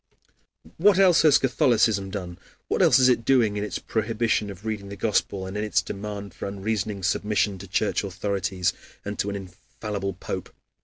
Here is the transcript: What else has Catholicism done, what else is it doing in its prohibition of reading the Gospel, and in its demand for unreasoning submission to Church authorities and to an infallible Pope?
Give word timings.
What 0.77 0.97
else 0.97 1.21
has 1.21 1.37
Catholicism 1.37 2.09
done, 2.09 2.39
what 2.69 2.81
else 2.81 2.97
is 2.97 3.07
it 3.07 3.23
doing 3.23 3.55
in 3.55 3.63
its 3.63 3.77
prohibition 3.77 4.49
of 4.49 4.65
reading 4.65 4.89
the 4.89 4.95
Gospel, 4.95 5.45
and 5.45 5.55
in 5.55 5.63
its 5.63 5.83
demand 5.83 6.33
for 6.33 6.47
unreasoning 6.47 7.03
submission 7.03 7.59
to 7.59 7.67
Church 7.67 8.03
authorities 8.03 8.73
and 9.05 9.19
to 9.19 9.29
an 9.29 9.35
infallible 9.35 10.13
Pope? 10.13 10.49